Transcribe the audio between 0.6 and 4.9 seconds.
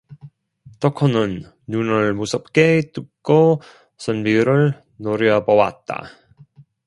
덕호는 눈을 무섭게 뜨고 선비를